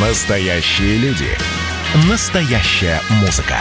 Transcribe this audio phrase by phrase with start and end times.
[0.00, 1.26] Настоящие люди.
[2.08, 3.56] Настоящая музыка.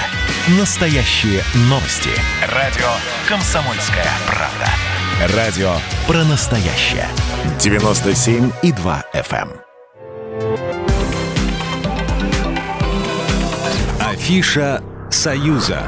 [0.60, 2.12] Настоящие новости.
[2.54, 2.86] Радио
[3.28, 5.36] «Комсомольская правда».
[5.36, 5.72] Радио
[6.06, 7.08] про настоящее.
[7.58, 9.50] 97,2 FM.
[9.50, 10.58] эм.
[14.00, 15.88] Афиша «Союза».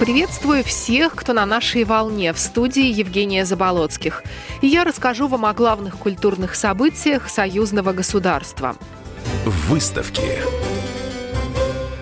[0.00, 4.24] Приветствую всех, кто на нашей волне в студии Евгения Заболоцких.
[4.60, 8.74] И я расскажу вам о главных культурных событиях союзного государства.
[9.44, 10.40] Выставки.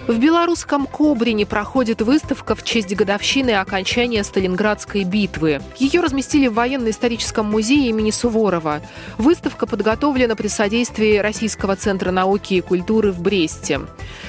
[0.09, 5.62] В белорусском Кобрине проходит выставка в честь годовщины окончания Сталинградской битвы.
[5.79, 8.80] Ее разместили в военно-историческом музее имени Суворова.
[9.16, 13.83] Выставка подготовлена при содействии Российского центра науки и культуры в Бресте.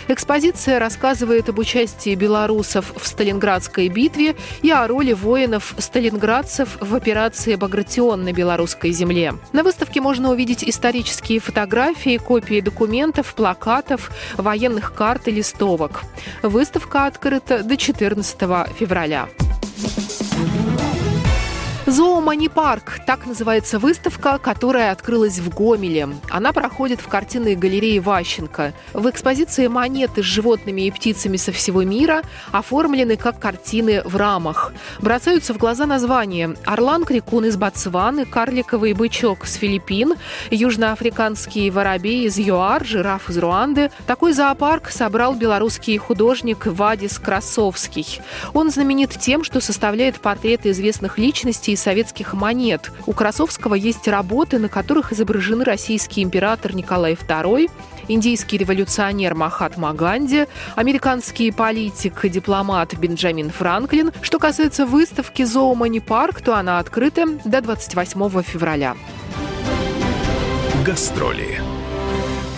[0.07, 8.23] Экспозиция рассказывает об участии белорусов в Сталинградской битве и о роли воинов-сталинградцев в операции «Багратион»
[8.23, 9.33] на белорусской земле.
[9.53, 16.03] На выставке можно увидеть исторические фотографии, копии документов, плакатов, военных карт и листов установок.
[16.41, 18.39] Выставка открыта до 14
[18.77, 19.29] февраля.
[22.13, 26.09] Зоомани-парк– так называется выставка, которая открылась в Гомеле.
[26.29, 28.73] Она проходит в картинной галерее Ващенко.
[28.93, 34.73] В экспозиции монеты с животными и птицами со всего мира оформлены как картины в рамах.
[34.99, 40.13] Бросаются в глаза названия «Орлан-крикун из Ботсваны», «Карликовый бычок с Филиппин»,
[40.51, 43.89] «Южноафриканский воробей из ЮАР», «Жираф из Руанды».
[44.05, 48.21] Такой зоопарк собрал белорусский художник Вадис Красовский.
[48.53, 52.91] Он знаменит тем, что составляет портреты известных личностей и советских монет.
[53.05, 57.71] У Красовского есть работы, на которых изображены российский император Николай II,
[58.09, 64.11] индийский революционер Махатма Ганди, американский политик и дипломат Бенджамин Франклин.
[64.21, 68.97] Что касается выставки «Зоомани Парк», то она открыта до 28 февраля.
[70.85, 71.61] Гастроли.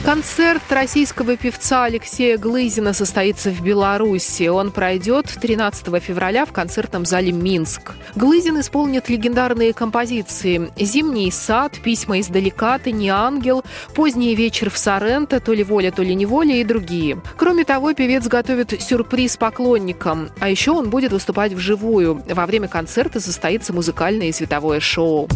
[0.05, 4.47] Концерт российского певца Алексея Глызина состоится в Беларуси.
[4.47, 7.93] Он пройдет 13 февраля в концертном зале «Минск».
[8.13, 13.63] Глызин исполнит легендарные композиции «Зимний сад», «Письма издалека», «Ты не ангел»,
[13.95, 17.19] «Поздний вечер в Соренто», «То ли воля, то ли неволя» и другие.
[17.35, 20.29] Кроме того, певец готовит сюрприз поклонникам.
[20.39, 22.21] А еще он будет выступать вживую.
[22.29, 25.27] Во время концерта состоится музыкальное и световое шоу.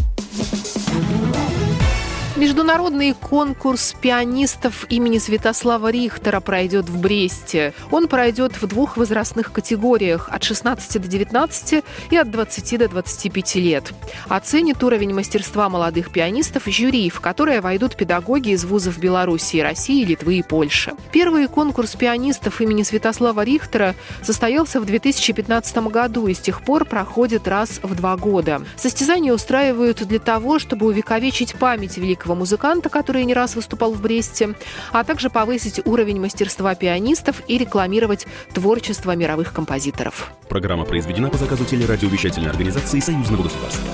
[2.40, 7.74] Международный конкурс пианистов имени Святослава Рихтера пройдет в Бресте.
[7.90, 13.54] Он пройдет в двух возрастных категориях– от 16 до 19 и от 20 до 25
[13.56, 13.92] лет.
[14.30, 20.38] Оценит уровень мастерства молодых пианистов жюри, в которое войдут педагоги из вузов Беларуси, России, Литвы
[20.38, 20.94] и Польши.
[21.12, 27.46] Первый конкурс пианистов имени Святослава Рихтера состоялся в 2015 году и с тех пор проходит
[27.46, 28.62] раз в два года.
[28.76, 34.00] Состязания устраивают для того, чтобы увековечить память великого великого музыканта, который не раз выступал в
[34.00, 34.54] Бресте,
[34.92, 40.32] а также повысить уровень мастерства пианистов и рекламировать творчество мировых композиторов.
[40.48, 43.84] Программа произведена по заказу телерадиовещательной организации Союзного государства.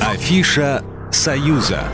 [0.00, 1.84] Афиша «Союза».